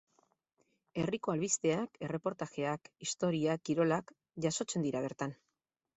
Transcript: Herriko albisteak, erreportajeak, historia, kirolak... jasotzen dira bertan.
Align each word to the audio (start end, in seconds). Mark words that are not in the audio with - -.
Herriko 1.01 1.33
albisteak, 1.33 1.99
erreportajeak, 2.09 2.91
historia, 3.09 3.61
kirolak... 3.69 4.11
jasotzen 4.47 4.87
dira 4.89 5.05
bertan. 5.09 5.37